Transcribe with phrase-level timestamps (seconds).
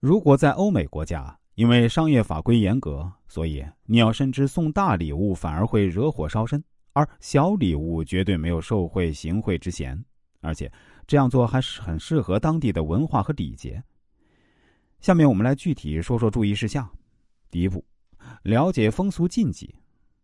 [0.00, 10.02] 如果在欧美国家，因为商业法规严格，所以你要深知送大礼物反而会惹火烧身，而小礼物绝对没有受贿行贿之嫌，
[10.40, 10.72] 而且
[11.06, 13.82] 这样做还是很适合当地的文化和礼节。
[15.00, 16.88] 下面我们来具体说说注意事项。
[17.50, 17.84] 第一步，
[18.44, 19.74] 了解风俗禁忌。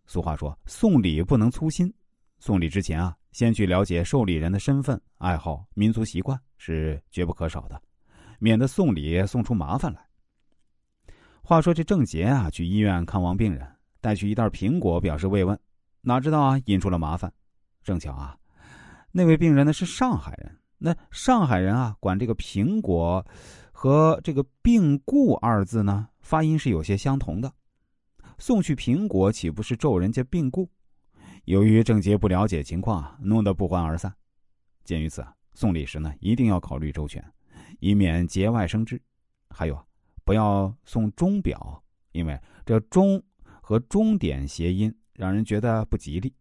[0.06, 1.92] 俗话说，送礼不能粗心。
[2.38, 7.78] 送礼之前啊，先去了解受礼人的身份、爱好、民族习惯是绝不可少的，
[8.38, 10.00] 免得送礼送出麻烦来。
[11.42, 13.66] 话说这郑杰啊，去医院看望病人，
[14.00, 15.58] 带去一袋苹果表示慰问，
[16.00, 17.32] 哪知道啊，引出了麻烦。
[17.84, 18.36] 正巧啊，
[19.12, 23.24] 那位病人呢是上海人，那上海人啊，管这个苹果
[23.70, 27.52] 和这个病故二字呢，发音是有些相同的。
[28.38, 30.68] 送去苹果岂不是咒人家病故？
[31.44, 34.12] 由于郑杰不了解情况啊，弄得不欢而散。
[34.82, 35.24] 鉴于此，
[35.54, 37.24] 送礼时呢，一定要考虑周全，
[37.78, 39.00] 以免节外生枝。
[39.50, 39.86] 还有，
[40.24, 43.22] 不要送钟表，因为这“钟”
[43.62, 46.34] 和“钟点”谐音，让人觉得不吉利。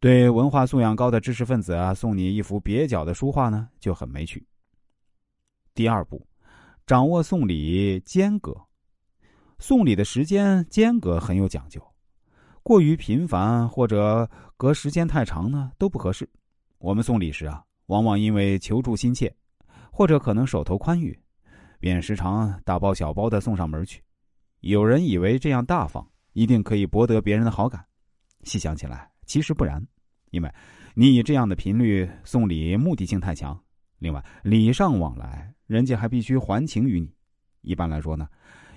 [0.00, 4.46] 对文化素养高的知识分子啊，送你一幅蹩脚的书画呢，就很没趣。
[5.74, 6.24] 第二步，
[6.86, 8.56] 掌握送礼间隔。
[9.58, 11.82] 送礼的时间间隔很有讲究。
[12.62, 16.28] 过于频繁或者隔时间太长呢，都不合适。
[16.78, 19.34] 我们送礼时啊，往往因为求助心切，
[19.98, 21.18] 或者可能手头宽裕，
[21.80, 24.00] 便时常大包小包的送上门去。
[24.60, 27.84] 有人以为这样大方，一定可以博得别人的好感。
[28.44, 29.84] 细想起来，其实不然，
[30.30, 30.48] 因为
[30.94, 33.60] 你以这样的频率送礼，目的性太强。
[33.98, 37.12] 另外，礼尚往来，人家还必须还情于你。
[37.62, 38.28] 一般来说呢，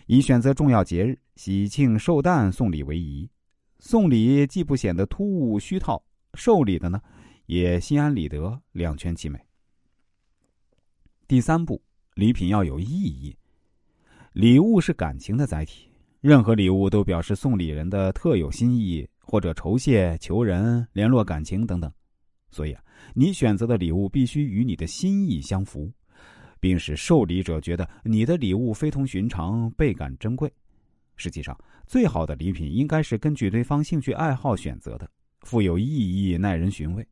[0.08, 3.30] 以选择重要节日、喜庆寿诞送礼为宜。
[3.78, 7.00] 送礼既不显得突兀虚套，受礼的呢
[7.45, 9.39] 也心安理得，两全其美。
[11.32, 11.82] 第三步，
[12.14, 13.34] 礼品要有意义。
[14.34, 21.90] 礼物是感情的载体，任何礼物都表示送礼人的特有心意，或者酬谢、求人、联络感情等等。
[22.50, 22.84] 所以啊，
[23.16, 25.90] 你选择的礼物必须与你的心意相符，
[26.59, 30.52] 并使受礼者觉得你的礼物非同寻常，倍感珍贵。
[31.16, 35.09] 实际上，最好的礼品应该是根据对方兴趣爱好选择的，
[35.44, 37.08] 富有意义、耐人寻味、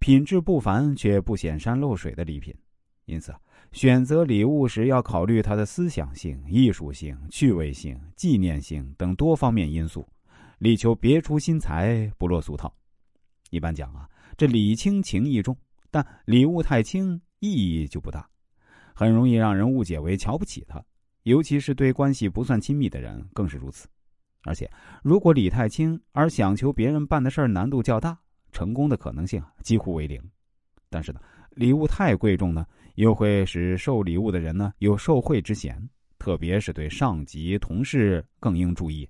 [0.00, 2.52] 品质不凡却不显山露水的礼品。
[3.04, 3.34] 因此，
[3.72, 10.08] 选择礼物时要考虑它的思想性、艺术性、趣味性、纪念性等多方面因素，
[10.58, 12.72] 力求别出心裁，不落俗套。
[13.50, 15.56] 一般讲啊，这礼轻情意重，
[15.90, 18.28] 但礼物太轻，意义就不大，
[18.94, 20.82] 很容易让人误解为瞧不起他。
[21.24, 23.86] 尤其是对关系不算亲密的人更是如此，
[24.44, 24.68] 而且
[25.02, 28.18] 如果礼太轻而想求别人办的事儿难度较大，
[28.50, 30.20] 成功的可能性几乎为零。
[30.88, 31.20] 但是呢，
[31.54, 39.08] 礼物太贵重呢，又会使受礼物的人呢有受贿之嫌，特别是对上级同事更应注意。